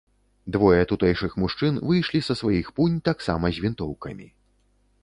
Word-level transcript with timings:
Двое 0.53 0.79
тутэйшых 0.91 1.35
мужчын 1.43 1.77
выйшлі 1.91 2.23
са 2.29 2.37
сваіх 2.41 2.73
пунь 2.81 2.99
таксама 3.11 3.45
з 3.59 3.67
вінтоўкамі. 3.67 4.27